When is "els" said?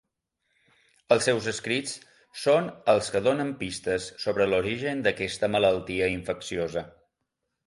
1.15-1.25, 2.95-3.11